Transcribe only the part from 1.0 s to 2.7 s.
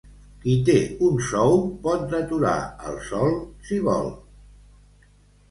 un sou pot deturar